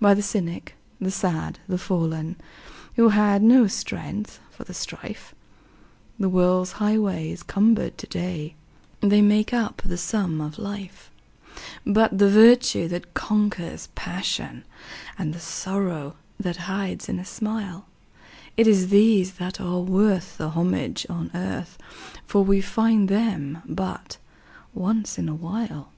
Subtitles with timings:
[0.00, 2.34] By the cynic, the sad, the fallen,
[2.96, 5.36] Who had no strength for the strife,
[6.18, 8.56] The world's highway is cumbered to day
[9.02, 11.12] They make up the sum of life;
[11.86, 14.64] But the virtue that conquers passion,
[15.16, 17.86] And the sorrow that hides in a smile
[18.56, 21.78] It is these that are worth the homage on earth,
[22.26, 24.16] For we find them but
[24.74, 25.92] once in a while.